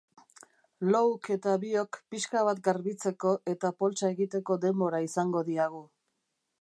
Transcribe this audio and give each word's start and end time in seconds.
LOUk 0.93 1.27
eta 1.35 1.51
biok 1.63 1.99
pixka 2.15 2.43
bat 2.47 2.63
garbitzeko 2.69 3.35
eta 3.53 3.71
poltsa 3.83 4.11
egiteko 4.17 4.59
denbora 4.65 5.03
izango 5.11 5.45
diagu. 5.51 5.85